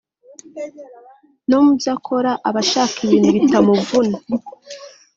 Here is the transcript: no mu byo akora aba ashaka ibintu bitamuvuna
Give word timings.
no 1.49 1.57
mu 1.63 1.71
byo 1.77 1.89
akora 1.95 2.31
aba 2.47 2.59
ashaka 2.65 2.97
ibintu 3.05 3.29
bitamuvuna 3.37 4.17